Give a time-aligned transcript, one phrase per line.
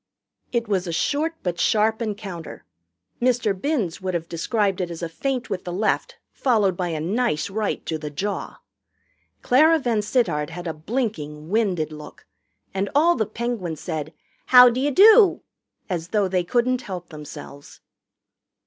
[0.51, 2.65] It was a short but sharp encounter
[3.21, 3.53] Mr.
[3.53, 7.51] Binns would have described it as a feint with the left followed by a nice
[7.51, 8.57] right to the jaw.
[9.43, 12.25] Clara VanSittart had a blinking, winded look,
[12.73, 14.11] and all the Penguins said,
[14.47, 15.43] "How d'you do?"
[15.87, 17.81] as though they couldn't help themselves.